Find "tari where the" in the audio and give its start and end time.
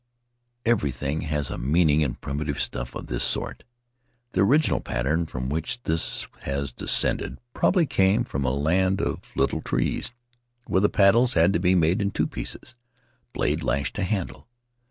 10.69-10.89